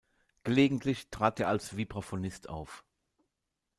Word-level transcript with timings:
Gelegentlich 0.41 1.11
trat 1.11 1.39
er 1.39 1.47
als 1.49 1.77
Vibraphonist 1.77 2.49
auf. 2.49 2.83